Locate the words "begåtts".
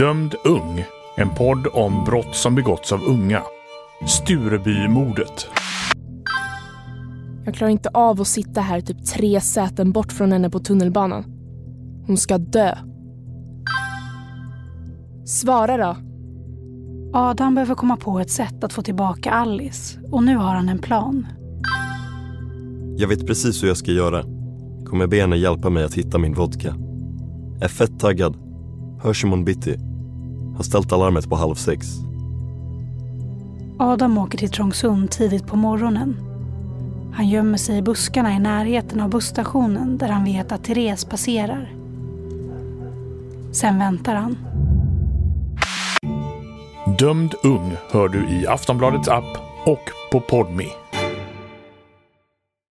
2.54-2.92